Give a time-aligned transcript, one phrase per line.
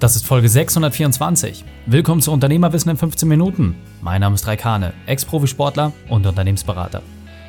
[0.00, 1.64] Das ist Folge 624.
[1.86, 3.74] Willkommen zu Unternehmerwissen in 15 Minuten.
[4.00, 7.02] Mein Name ist Raikane, Ex-Profisportler und Unternehmensberater.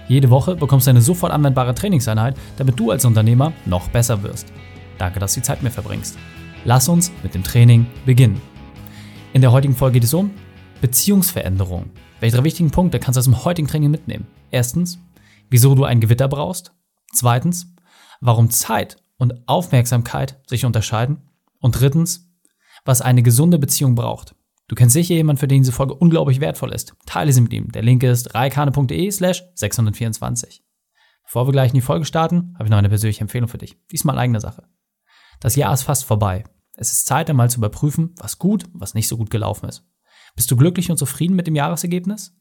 [0.08, 4.52] Jede Woche bekommst du eine sofort anwendbare Trainingseinheit, damit du als Unternehmer noch besser wirst.
[4.98, 6.18] Danke, dass du die Zeit mir verbringst.
[6.66, 8.42] Lass uns mit dem Training beginnen.
[9.34, 10.32] In der heutigen Folge geht es um
[10.82, 11.92] Beziehungsveränderung.
[12.20, 14.26] Welche drei wichtigen Punkte kannst du aus dem heutigen Training mitnehmen?
[14.50, 14.98] Erstens,
[15.52, 16.74] wieso du ein Gewitter brauchst.
[17.14, 17.76] Zweitens,
[18.22, 21.30] warum Zeit und Aufmerksamkeit sich unterscheiden.
[21.60, 22.29] Und drittens,
[22.90, 24.34] was eine gesunde Beziehung braucht.
[24.68, 26.96] Du kennst sicher jemanden, für den diese Folge unglaublich wertvoll ist.
[27.06, 27.72] Teile sie mit ihm.
[27.72, 30.64] Der Link ist reikane.de slash 624.
[31.24, 33.78] Bevor wir gleich in die Folge starten, habe ich noch eine persönliche Empfehlung für dich.
[33.92, 34.68] Diesmal eigene Sache.
[35.40, 36.46] Das Jahr ist fast vorbei.
[36.78, 39.88] Es ist Zeit, einmal zu überprüfen, was gut, was nicht so gut gelaufen ist.
[40.36, 42.36] Bist du glücklich und zufrieden mit dem Jahresergebnis?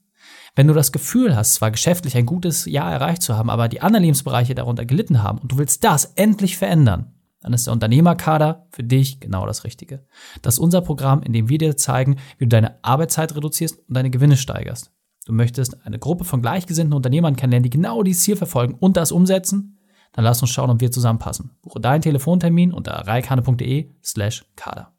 [0.55, 3.81] Wenn du das Gefühl hast, zwar geschäftlich ein gutes Jahr erreicht zu haben, aber die
[3.81, 8.67] anderen Lebensbereiche darunter gelitten haben und du willst das endlich verändern, dann ist der Unternehmerkader
[8.71, 10.05] für dich genau das Richtige.
[10.41, 13.95] Das ist unser Programm, in dem wir dir zeigen, wie du deine Arbeitszeit reduzierst und
[13.95, 14.91] deine Gewinne steigerst.
[15.25, 19.11] Du möchtest eine Gruppe von gleichgesinnten Unternehmern kennenlernen, die genau dieses Ziel verfolgen und das
[19.11, 19.77] umsetzen?
[20.13, 21.51] Dann lass uns schauen, ob wir zusammenpassen.
[21.61, 24.93] Buche deinen Telefontermin unter reikane.de slash kader.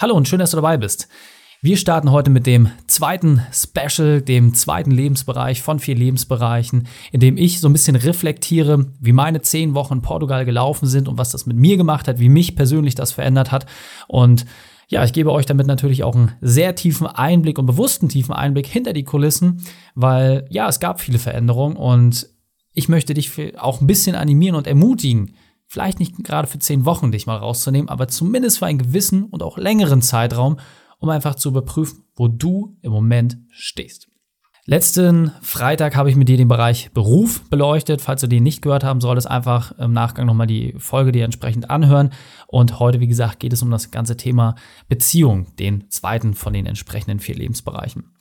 [0.00, 1.08] Hallo und schön, dass du dabei bist.
[1.60, 7.36] Wir starten heute mit dem zweiten Special, dem zweiten Lebensbereich von vier Lebensbereichen, in dem
[7.36, 11.32] ich so ein bisschen reflektiere, wie meine zehn Wochen in Portugal gelaufen sind und was
[11.32, 13.66] das mit mir gemacht hat, wie mich persönlich das verändert hat.
[14.06, 14.46] Und
[14.86, 18.68] ja, ich gebe euch damit natürlich auch einen sehr tiefen Einblick und bewussten tiefen Einblick
[18.68, 19.64] hinter die Kulissen,
[19.96, 22.28] weil ja, es gab viele Veränderungen und
[22.72, 25.34] ich möchte dich auch ein bisschen animieren und ermutigen,
[25.66, 29.42] vielleicht nicht gerade für zehn Wochen dich mal rauszunehmen, aber zumindest für einen gewissen und
[29.42, 30.58] auch längeren Zeitraum,
[30.98, 34.08] um einfach zu überprüfen, wo du im Moment stehst.
[34.70, 38.02] Letzten Freitag habe ich mit dir den Bereich Beruf beleuchtet.
[38.02, 41.70] Falls du den nicht gehört haben solltest, einfach im Nachgang nochmal die Folge dir entsprechend
[41.70, 42.10] anhören.
[42.48, 46.66] Und heute, wie gesagt, geht es um das ganze Thema Beziehung, den zweiten von den
[46.66, 48.12] entsprechenden vier Lebensbereichen.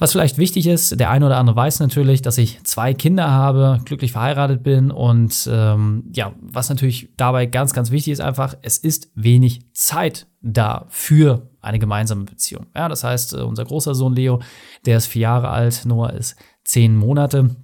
[0.00, 3.80] Was vielleicht wichtig ist, der eine oder andere weiß natürlich, dass ich zwei Kinder habe,
[3.84, 8.78] glücklich verheiratet bin und ähm, ja, was natürlich dabei ganz, ganz wichtig ist einfach, es
[8.78, 12.68] ist wenig Zeit da für eine gemeinsame Beziehung.
[12.74, 14.40] Ja, das heißt, äh, unser großer Sohn Leo,
[14.86, 16.34] der ist vier Jahre alt, Noah ist
[16.64, 17.56] zehn Monate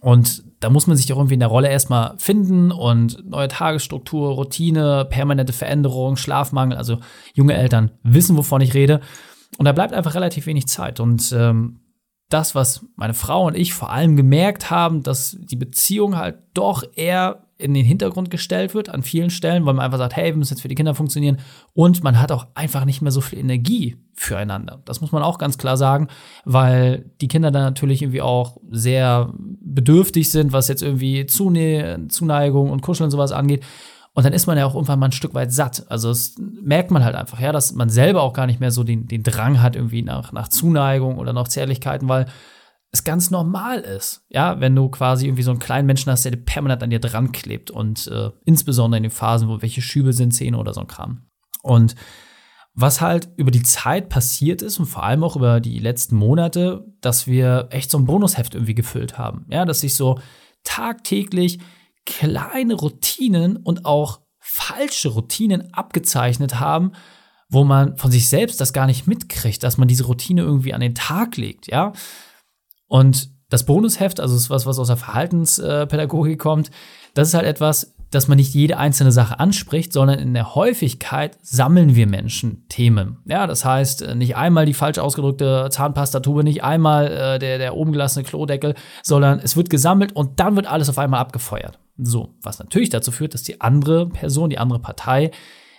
[0.00, 4.30] und da muss man sich auch irgendwie in der Rolle erstmal finden und neue Tagesstruktur,
[4.30, 6.78] Routine, permanente Veränderung, Schlafmangel.
[6.78, 7.00] Also
[7.34, 9.02] junge Eltern wissen, wovon ich rede.
[9.58, 11.00] Und da bleibt einfach relativ wenig Zeit.
[11.00, 11.80] Und ähm,
[12.28, 16.82] das, was meine Frau und ich vor allem gemerkt haben, dass die Beziehung halt doch
[16.94, 20.36] eher in den Hintergrund gestellt wird an vielen Stellen, weil man einfach sagt, hey, wir
[20.36, 21.38] müssen jetzt für die Kinder funktionieren
[21.72, 24.82] und man hat auch einfach nicht mehr so viel Energie füreinander.
[24.84, 26.08] Das muss man auch ganz klar sagen,
[26.44, 32.70] weil die Kinder dann natürlich irgendwie auch sehr bedürftig sind, was jetzt irgendwie Zunähe, Zuneigung
[32.70, 33.64] und Kuscheln und sowas angeht.
[34.16, 35.84] Und dann ist man ja auch irgendwann mal ein Stück weit satt.
[35.90, 38.82] Also das merkt man halt einfach, ja, dass man selber auch gar nicht mehr so
[38.82, 42.24] den, den Drang hat irgendwie nach, nach Zuneigung oder nach Zärtlichkeiten, weil
[42.90, 46.34] es ganz normal ist, ja, wenn du quasi irgendwie so einen kleinen Menschen hast, der
[46.34, 50.32] permanent an dir dran klebt und äh, insbesondere in den Phasen, wo welche Schübe sind,
[50.32, 51.26] Zähne oder so ein Kram.
[51.62, 51.94] Und
[52.72, 56.86] was halt über die Zeit passiert ist und vor allem auch über die letzten Monate,
[57.02, 60.18] dass wir echt so ein Bonusheft irgendwie gefüllt haben, ja, dass sich so
[60.64, 61.58] tagtäglich
[62.06, 66.92] kleine Routinen und auch falsche Routinen abgezeichnet haben,
[67.48, 70.80] wo man von sich selbst das gar nicht mitkriegt, dass man diese Routine irgendwie an
[70.80, 71.92] den Tag legt, ja.
[72.88, 76.70] Und das Bonusheft, also ist was, was aus der Verhaltenspädagogik kommt,
[77.14, 81.38] das ist halt etwas, dass man nicht jede einzelne Sache anspricht, sondern in der Häufigkeit
[81.42, 83.18] sammeln wir Menschen Themen.
[83.26, 87.76] Ja, das heißt, äh, nicht einmal die falsch ausgedrückte Zahnpastatube, nicht einmal äh, der, der
[87.76, 91.78] oben gelassene Klodeckel, sondern es wird gesammelt und dann wird alles auf einmal abgefeuert.
[91.98, 95.30] So, was natürlich dazu führt, dass die andere Person, die andere Partei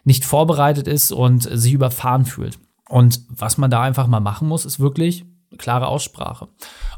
[0.03, 2.59] nicht vorbereitet ist und sich überfahren fühlt.
[2.89, 5.25] Und was man da einfach mal machen muss, ist wirklich
[5.57, 6.47] klare Aussprache.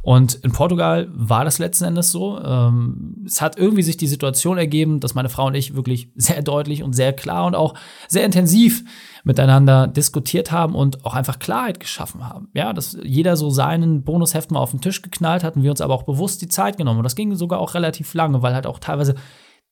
[0.02, 2.40] Und in Portugal war das letzten Endes so.
[2.42, 6.42] Ähm, es hat irgendwie sich die Situation ergeben, dass meine Frau und ich wirklich sehr
[6.42, 7.76] deutlich und sehr klar und auch
[8.08, 8.84] sehr intensiv
[9.24, 12.50] miteinander diskutiert haben und auch einfach Klarheit geschaffen haben.
[12.54, 15.82] Ja, dass jeder so seinen Bonusheft mal auf den Tisch geknallt hat und wir uns
[15.82, 17.00] aber auch bewusst die Zeit genommen.
[17.00, 19.16] Und das ging sogar auch relativ lange, weil halt auch teilweise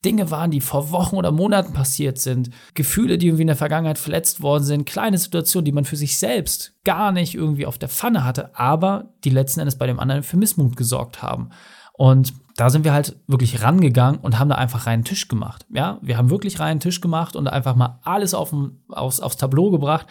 [0.05, 3.97] Dinge waren, die vor Wochen oder Monaten passiert sind, Gefühle, die irgendwie in der Vergangenheit
[3.97, 7.89] verletzt worden sind, kleine Situationen, die man für sich selbst gar nicht irgendwie auf der
[7.89, 11.49] Pfanne hatte, aber die letzten Endes bei dem anderen für Missmut gesorgt haben.
[11.93, 15.65] Und da sind wir halt wirklich rangegangen und haben da einfach reinen Tisch gemacht.
[15.69, 18.53] Ja, wir haben wirklich reinen Tisch gemacht und einfach mal alles auf,
[18.89, 20.07] aufs, aufs Tableau gebracht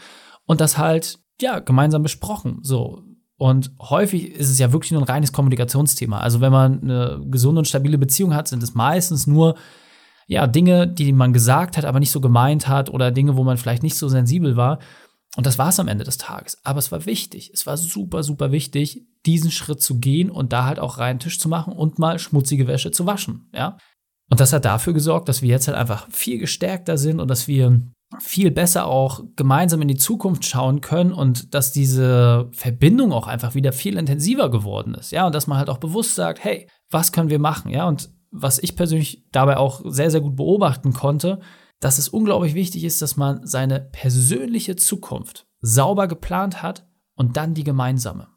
[0.47, 2.59] und das halt, ja, gemeinsam besprochen.
[2.63, 3.03] So,
[3.39, 6.21] und häufig ist es ja wirklich nur ein reines Kommunikationsthema.
[6.21, 9.57] Also wenn man eine gesunde und stabile Beziehung hat, sind es meistens nur
[10.27, 13.59] ja, Dinge, die man gesagt hat, aber nicht so gemeint hat oder Dinge, wo man
[13.59, 14.81] vielleicht nicht so sensibel war.
[15.37, 16.59] Und das war es am Ende des Tages.
[16.65, 17.51] Aber es war wichtig.
[17.53, 21.39] Es war super, super wichtig, diesen Schritt zu gehen und da halt auch reinen Tisch
[21.39, 23.51] zu machen und mal schmutzige Wäsche zu waschen.
[23.53, 23.77] Ja.
[24.31, 27.47] Und das hat dafür gesorgt, dass wir jetzt halt einfach viel gestärkter sind und dass
[27.47, 27.81] wir
[28.21, 33.55] viel besser auch gemeinsam in die Zukunft schauen können und dass diese Verbindung auch einfach
[33.55, 35.11] wieder viel intensiver geworden ist.
[35.11, 37.71] Ja, und dass man halt auch bewusst sagt, hey, was können wir machen?
[37.71, 41.41] Ja, und was ich persönlich dabei auch sehr, sehr gut beobachten konnte,
[41.81, 46.87] dass es unglaublich wichtig ist, dass man seine persönliche Zukunft sauber geplant hat
[47.17, 48.29] und dann die gemeinsame.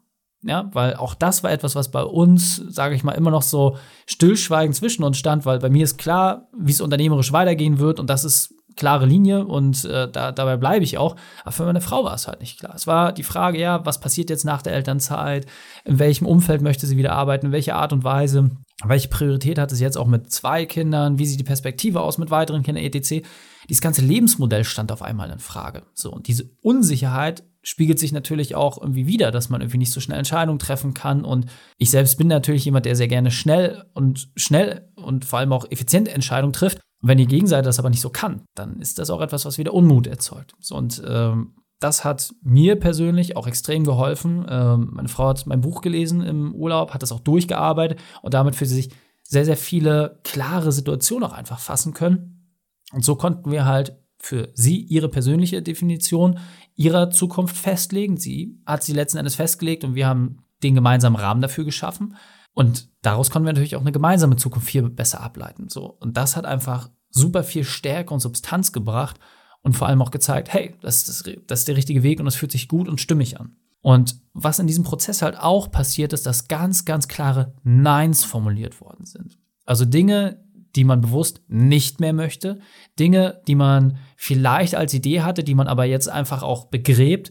[0.42, 3.76] Ja, weil auch das war etwas, was bei uns, sage ich mal, immer noch so
[4.06, 8.08] stillschweigend zwischen uns stand, weil bei mir ist klar, wie es unternehmerisch weitergehen wird und
[8.08, 11.14] das ist klare Linie und äh, da, dabei bleibe ich auch.
[11.42, 12.74] Aber für meine Frau war es halt nicht klar.
[12.74, 15.46] Es war die Frage, ja, was passiert jetzt nach der Elternzeit?
[15.84, 17.46] In welchem Umfeld möchte sie wieder arbeiten?
[17.46, 18.50] In welcher Art und Weise?
[18.82, 21.18] Welche Priorität hat es jetzt auch mit zwei Kindern?
[21.18, 23.22] Wie sieht die Perspektive aus mit weiteren Kindern, etc.?
[23.68, 25.82] Dieses ganze Lebensmodell stand auf einmal in Frage.
[25.92, 30.00] So, und diese Unsicherheit spiegelt sich natürlich auch irgendwie wieder, dass man irgendwie nicht so
[30.00, 31.24] schnell Entscheidungen treffen kann.
[31.24, 31.46] Und
[31.76, 35.70] ich selbst bin natürlich jemand, der sehr gerne schnell und schnell und vor allem auch
[35.70, 36.80] effizient Entscheidungen trifft.
[37.00, 39.58] Und wenn die Gegenseite das aber nicht so kann, dann ist das auch etwas, was
[39.58, 40.54] wieder Unmut erzeugt.
[40.60, 44.44] So, und ähm, das hat mir persönlich auch extrem geholfen.
[44.48, 48.54] Ähm, meine Frau hat mein Buch gelesen im Urlaub, hat das auch durchgearbeitet und damit
[48.54, 48.90] für sich
[49.22, 52.58] sehr, sehr viele klare Situationen auch einfach fassen können.
[52.92, 56.38] Und so konnten wir halt für sie ihre persönliche Definition
[56.76, 58.18] ihrer Zukunft festlegen.
[58.18, 62.16] Sie hat sie letzten Endes festgelegt und wir haben den gemeinsamen Rahmen dafür geschaffen.
[62.52, 65.68] Und daraus konnten wir natürlich auch eine gemeinsame Zukunft viel besser ableiten.
[65.68, 65.86] So.
[66.00, 69.18] Und das hat einfach super viel Stärke und Substanz gebracht
[69.62, 72.26] und vor allem auch gezeigt, hey, das ist, das, das ist der richtige Weg und
[72.26, 73.56] es fühlt sich gut und stimmig an.
[73.82, 78.80] Und was in diesem Prozess halt auch passiert ist, dass ganz, ganz klare Neins formuliert
[78.80, 79.38] worden sind.
[79.64, 80.44] Also Dinge,
[80.76, 82.60] die man bewusst nicht mehr möchte,
[82.98, 87.30] Dinge, die man vielleicht als Idee hatte, die man aber jetzt einfach auch begräbt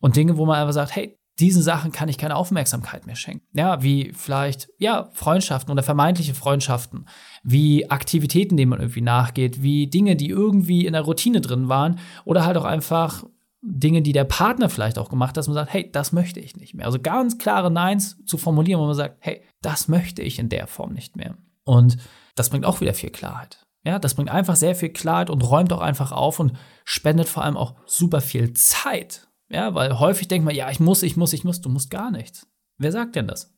[0.00, 3.46] und Dinge, wo man einfach sagt, hey, diesen Sachen kann ich keine Aufmerksamkeit mehr schenken.
[3.52, 7.06] Ja, wie vielleicht, ja, Freundschaften oder vermeintliche Freundschaften,
[7.42, 11.98] wie Aktivitäten, denen man irgendwie nachgeht, wie Dinge, die irgendwie in der Routine drin waren
[12.24, 13.24] oder halt auch einfach
[13.60, 16.56] Dinge, die der Partner vielleicht auch gemacht hat, dass man sagt, hey, das möchte ich
[16.56, 16.86] nicht mehr.
[16.86, 20.66] Also ganz klare Neins zu formulieren, wo man sagt, hey, das möchte ich in der
[20.66, 21.36] Form nicht mehr.
[21.64, 21.98] Und
[22.34, 23.66] das bringt auch wieder viel Klarheit.
[23.84, 26.52] Ja, das bringt einfach sehr viel Klarheit und räumt auch einfach auf und
[26.84, 31.02] spendet vor allem auch super viel Zeit ja, weil häufig denkt man, ja, ich muss,
[31.02, 32.46] ich muss, ich muss, du musst gar nichts.
[32.78, 33.54] Wer sagt denn das?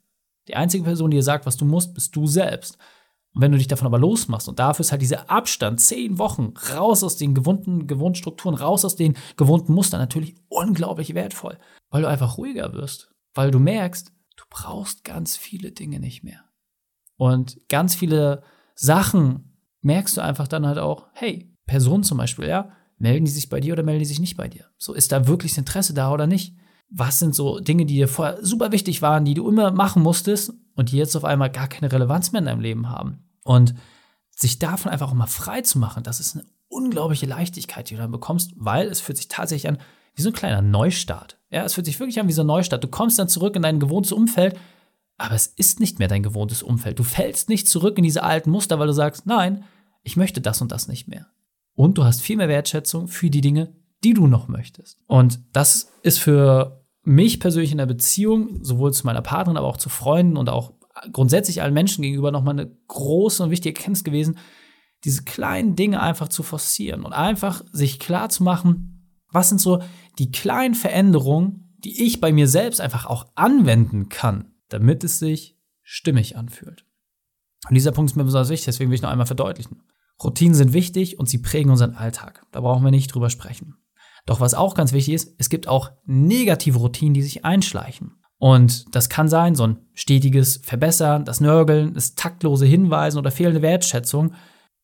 [0.49, 2.79] Die einzige Person, die dir sagt, was du musst, bist du selbst.
[3.35, 6.55] Und wenn du dich davon aber losmachst und dafür ist halt dieser Abstand, zehn Wochen,
[6.75, 11.59] raus aus den gewohnten, gewohnten Strukturen, raus aus den gewohnten Mustern, natürlich unglaublich wertvoll,
[11.91, 16.45] weil du einfach ruhiger wirst, weil du merkst, du brauchst ganz viele Dinge nicht mehr.
[17.17, 18.43] Und ganz viele
[18.75, 23.49] Sachen merkst du einfach dann halt auch, hey, Person zum Beispiel, ja, Melden die sich
[23.49, 24.65] bei dir oder melden die sich nicht bei dir?
[24.77, 26.57] So, ist da wirklich Interesse da oder nicht?
[26.91, 30.53] Was sind so Dinge, die dir vorher super wichtig waren, die du immer machen musstest
[30.75, 33.25] und die jetzt auf einmal gar keine Relevanz mehr in deinem Leben haben?
[33.45, 33.75] Und
[34.31, 38.01] sich davon einfach auch mal frei zu machen, das ist eine unglaubliche Leichtigkeit, die du
[38.01, 39.79] dann bekommst, weil es fühlt sich tatsächlich an
[40.15, 41.39] wie so ein kleiner Neustart.
[41.51, 42.83] Ja, es fühlt sich wirklich an wie so ein Neustart.
[42.83, 44.59] Du kommst dann zurück in dein gewohntes Umfeld,
[45.17, 46.99] aber es ist nicht mehr dein gewohntes Umfeld.
[46.99, 49.65] Du fällst nicht zurück in diese alten Muster, weil du sagst, nein,
[50.03, 51.27] ich möchte das und das nicht mehr
[51.79, 53.73] und du hast viel mehr Wertschätzung für die Dinge,
[54.03, 54.99] die du noch möchtest.
[55.07, 59.77] Und das ist für mich persönlich in der Beziehung, sowohl zu meiner Partnerin, aber auch
[59.77, 60.73] zu Freunden und auch
[61.13, 64.39] grundsätzlich allen Menschen gegenüber nochmal eine große und wichtige Erkenntnis gewesen,
[65.05, 69.81] diese kleinen Dinge einfach zu forcieren und einfach sich klar zu machen, was sind so
[70.19, 75.57] die kleinen Veränderungen, die ich bei mir selbst einfach auch anwenden kann, damit es sich
[75.83, 76.85] stimmig anfühlt.
[77.69, 79.81] Und dieser Punkt ist mir besonders wichtig, deswegen will ich noch einmal verdeutlichen.
[80.23, 82.45] Routinen sind wichtig und sie prägen unseren Alltag.
[82.53, 83.77] Da brauchen wir nicht drüber sprechen.
[84.27, 88.13] Doch was auch ganz wichtig ist, es gibt auch negative Routinen, die sich einschleichen.
[88.39, 93.63] Und das kann sein, so ein stetiges Verbessern, das Nörgeln, das taktlose Hinweisen oder fehlende
[93.63, 94.35] Wertschätzung.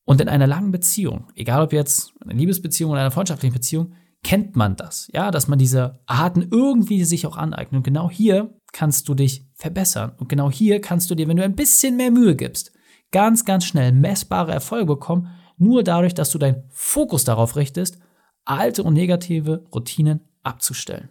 [0.04, 4.56] Und in einer langen Beziehung, egal ob jetzt eine Liebesbeziehung oder eine freundschaftliche Beziehung, kennt
[4.56, 7.78] man das, ja, dass man diese Arten irgendwie sich auch aneignet.
[7.78, 10.12] Und genau hier kannst du dich verbessern.
[10.18, 12.72] Und genau hier kannst du dir, wenn du ein bisschen mehr Mühe gibst,
[13.14, 17.97] ganz, ganz schnell messbare Erfolge bekommen, nur dadurch, dass du deinen Fokus darauf richtest,
[18.44, 21.11] alte und negative Routinen abzustellen.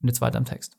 [0.00, 0.78] Und jetzt weiter im Text.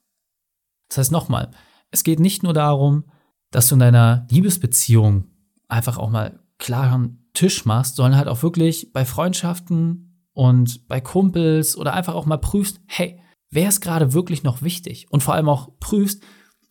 [0.87, 1.51] Das heißt nochmal,
[1.91, 3.03] es geht nicht nur darum,
[3.51, 5.25] dass du in deiner Liebesbeziehung
[5.67, 11.75] einfach auch mal klaren Tisch machst, sondern halt auch wirklich bei Freundschaften und bei Kumpels
[11.75, 15.07] oder einfach auch mal prüfst, hey, wer ist gerade wirklich noch wichtig?
[15.11, 16.23] Und vor allem auch prüfst,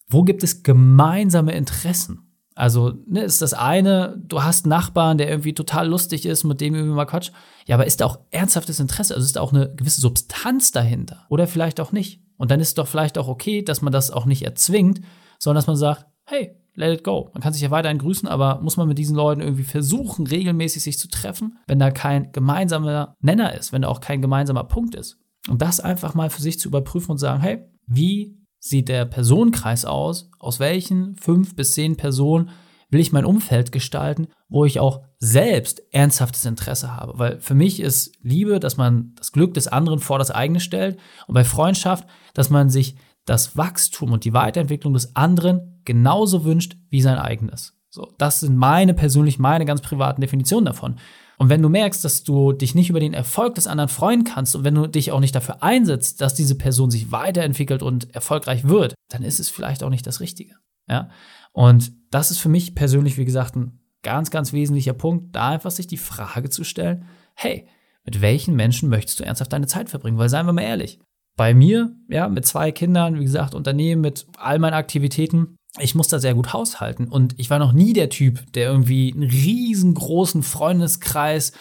[0.09, 2.32] wo gibt es gemeinsame Interessen?
[2.55, 6.61] Also, ne, ist das eine, du hast einen Nachbarn, der irgendwie total lustig ist, mit
[6.61, 7.31] dem irgendwie mal Quatsch.
[7.67, 9.15] Ja, aber ist da auch ernsthaftes Interesse?
[9.15, 11.25] Also ist da auch eine gewisse Substanz dahinter?
[11.29, 12.23] Oder vielleicht auch nicht?
[12.37, 15.01] Und dann ist es doch vielleicht auch okay, dass man das auch nicht erzwingt,
[15.39, 17.31] sondern dass man sagt, hey, let it go.
[17.33, 20.83] Man kann sich ja weiterhin grüßen, aber muss man mit diesen Leuten irgendwie versuchen, regelmäßig
[20.83, 24.95] sich zu treffen, wenn da kein gemeinsamer Nenner ist, wenn da auch kein gemeinsamer Punkt
[24.95, 25.19] ist.
[25.49, 29.85] Und das einfach mal für sich zu überprüfen und sagen, hey, wie sieht der Personenkreis
[29.85, 30.31] aus?
[30.39, 32.51] Aus welchen fünf bis zehn Personen
[32.91, 37.19] will ich mein Umfeld gestalten, wo ich auch selbst ernsthaftes Interesse habe?
[37.19, 40.99] Weil für mich ist Liebe, dass man das Glück des anderen vor das eigene stellt
[41.27, 46.77] und bei Freundschaft, dass man sich das Wachstum und die Weiterentwicklung des anderen genauso wünscht
[46.89, 47.75] wie sein eigenes.
[47.91, 50.97] So, das sind meine persönlich, meine ganz privaten Definitionen davon.
[51.43, 54.55] Und wenn du merkst, dass du dich nicht über den Erfolg des anderen freuen kannst
[54.55, 58.69] und wenn du dich auch nicht dafür einsetzt, dass diese Person sich weiterentwickelt und erfolgreich
[58.69, 60.55] wird, dann ist es vielleicht auch nicht das Richtige.
[60.89, 61.11] Ja?
[61.51, 65.73] Und das ist für mich persönlich, wie gesagt, ein ganz, ganz wesentlicher Punkt, da einfach
[65.73, 67.67] sich die Frage zu stellen, hey,
[68.05, 70.19] mit welchen Menschen möchtest du ernsthaft deine Zeit verbringen?
[70.19, 71.01] Weil seien wir mal ehrlich,
[71.37, 76.09] bei mir, ja, mit zwei Kindern, wie gesagt, Unternehmen, mit all meinen Aktivitäten, ich muss
[76.09, 77.09] da sehr gut haushalten.
[77.09, 81.53] Und ich war noch nie der Typ, der irgendwie einen riesengroßen Freundeskreis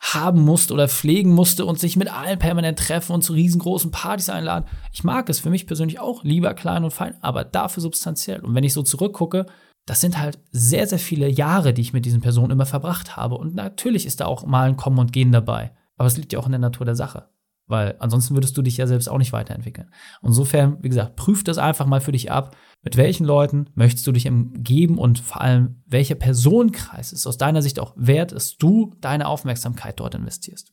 [0.00, 4.28] haben musste oder pflegen musste und sich mit allen permanent treffen und zu riesengroßen Partys
[4.28, 4.66] einladen.
[4.92, 8.40] Ich mag es für mich persönlich auch lieber klein und fein, aber dafür substanziell.
[8.40, 9.46] Und wenn ich so zurückgucke,
[9.86, 13.36] das sind halt sehr, sehr viele Jahre, die ich mit diesen Personen immer verbracht habe.
[13.36, 15.72] Und natürlich ist da auch mal ein Kommen und Gehen dabei.
[15.96, 17.28] Aber es liegt ja auch in der Natur der Sache.
[17.68, 19.90] Weil ansonsten würdest du dich ja selbst auch nicht weiterentwickeln.
[20.22, 22.56] Insofern, wie gesagt, prüf das einfach mal für dich ab.
[22.82, 27.62] Mit welchen Leuten möchtest du dich umgeben und vor allem, welcher Personenkreis ist aus deiner
[27.62, 30.72] Sicht auch wert, dass du deine Aufmerksamkeit dort investierst.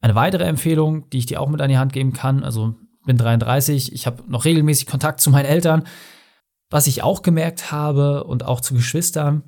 [0.00, 3.18] Eine weitere Empfehlung, die ich dir auch mit an die Hand geben kann, also bin
[3.18, 5.84] 33, ich habe noch regelmäßig Kontakt zu meinen Eltern.
[6.70, 9.42] Was ich auch gemerkt habe und auch zu Geschwistern,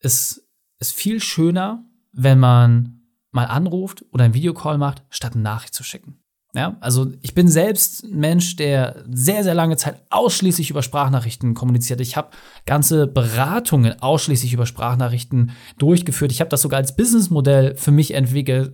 [0.00, 0.46] ist,
[0.78, 5.82] ist viel schöner, wenn man mal anruft oder einen Videocall macht, statt eine Nachricht zu
[5.84, 6.23] schicken.
[6.54, 11.52] Ja, also ich bin selbst ein Mensch, der sehr, sehr lange Zeit ausschließlich über Sprachnachrichten
[11.54, 12.00] kommuniziert.
[12.00, 12.30] Ich habe
[12.64, 16.30] ganze Beratungen ausschließlich über Sprachnachrichten durchgeführt.
[16.30, 18.72] Ich habe das sogar als Businessmodell für mich entwickelt,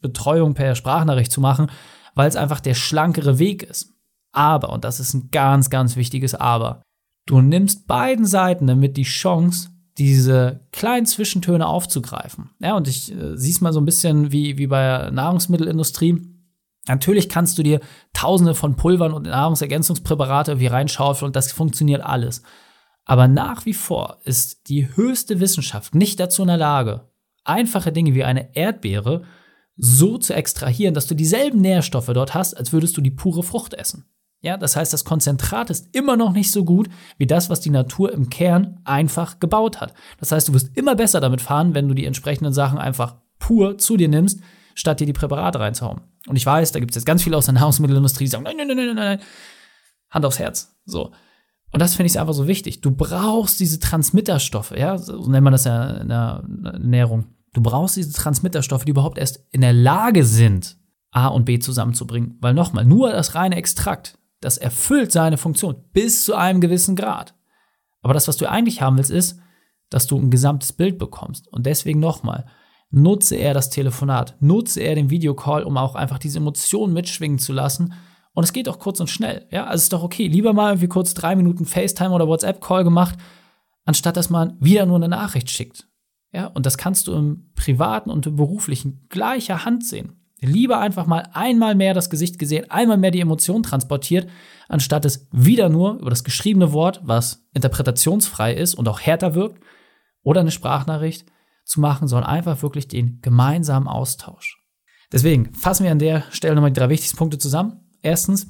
[0.00, 1.70] Betreuung per Sprachnachricht zu machen,
[2.14, 3.92] weil es einfach der schlankere Weg ist.
[4.32, 6.80] Aber, und das ist ein ganz, ganz wichtiges Aber,
[7.26, 9.68] du nimmst beiden Seiten damit die Chance,
[9.98, 12.50] diese kleinen Zwischentöne aufzugreifen.
[12.60, 16.33] Ja, und ich äh, sieh's mal so ein bisschen wie, wie bei der Nahrungsmittelindustrie
[16.86, 17.80] Natürlich kannst du dir
[18.12, 22.42] tausende von Pulvern und Nahrungsergänzungspräparate wie reinschaufeln und das funktioniert alles.
[23.04, 27.08] Aber nach wie vor ist die höchste Wissenschaft nicht dazu in der Lage,
[27.44, 29.22] einfache Dinge wie eine Erdbeere
[29.76, 33.74] so zu extrahieren, dass du dieselben Nährstoffe dort hast, als würdest du die pure Frucht
[33.74, 34.06] essen.
[34.40, 37.70] Ja, das heißt, das Konzentrat ist immer noch nicht so gut wie das, was die
[37.70, 39.94] Natur im Kern einfach gebaut hat.
[40.20, 43.78] Das heißt, du wirst immer besser damit fahren, wenn du die entsprechenden Sachen einfach pur
[43.78, 44.40] zu dir nimmst,
[44.74, 46.02] statt dir die Präparate reinzuhauen.
[46.26, 48.56] Und ich weiß, da gibt es jetzt ganz viele aus der Nahrungsmittelindustrie, die sagen, nein,
[48.56, 49.20] nein, nein, nein, nein,
[50.10, 50.76] Hand aufs Herz.
[50.84, 51.12] So.
[51.72, 52.80] Und das finde ich einfach so wichtig.
[52.80, 57.26] Du brauchst diese Transmitterstoffe, ja, so nennt man das ja in der Ernährung.
[57.52, 60.76] Du brauchst diese Transmitterstoffe, die überhaupt erst in der Lage sind,
[61.10, 62.36] A und B zusammenzubringen.
[62.40, 67.34] Weil nochmal, nur das reine Extrakt, das erfüllt seine Funktion bis zu einem gewissen Grad.
[68.02, 69.40] Aber das, was du eigentlich haben willst, ist,
[69.90, 71.48] dass du ein gesamtes Bild bekommst.
[71.48, 72.46] Und deswegen nochmal,
[72.94, 77.52] nutze er das Telefonat, nutze er den Videocall, um auch einfach diese Emotionen mitschwingen zu
[77.52, 77.92] lassen.
[78.32, 79.46] Und es geht auch kurz und schnell.
[79.50, 80.28] Ja, also ist doch okay.
[80.28, 83.16] Lieber mal irgendwie kurz drei Minuten FaceTime oder WhatsApp-Call gemacht,
[83.84, 85.88] anstatt dass man wieder nur eine Nachricht schickt.
[86.32, 90.20] Ja, und das kannst du im privaten und im beruflichen gleicher Hand sehen.
[90.40, 94.28] Lieber einfach mal einmal mehr das Gesicht gesehen, einmal mehr die Emotion transportiert,
[94.68, 99.62] anstatt es wieder nur über das geschriebene Wort, was interpretationsfrei ist und auch härter wirkt,
[100.22, 101.26] oder eine Sprachnachricht,
[101.64, 104.58] zu machen, sondern einfach wirklich den gemeinsamen Austausch.
[105.12, 107.80] Deswegen fassen wir an der Stelle nochmal die drei wichtigsten Punkte zusammen.
[108.02, 108.46] Erstens,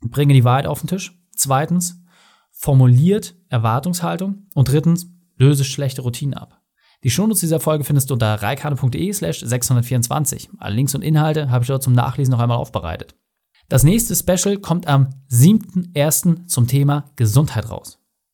[0.00, 1.18] bringe die Wahrheit auf den Tisch.
[1.34, 2.02] Zweitens,
[2.50, 4.46] formuliert Erwartungshaltung.
[4.54, 6.60] Und drittens, löse schlechte Routinen ab.
[7.02, 10.50] Die Shownotes dieser Folge findest du unter reikane.de slash 624.
[10.58, 13.14] Alle Links und Inhalte habe ich dort zum Nachlesen noch einmal aufbereitet.
[13.68, 16.46] Das nächste Special kommt am 7.1.
[16.46, 17.99] zum Thema Gesundheit raus.